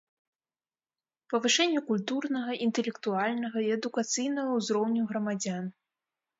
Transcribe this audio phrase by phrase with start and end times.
[1.33, 5.65] Павышэнне культурнага, iнтэлектуальнага i адукацыйнага ўзроўню грамадзян.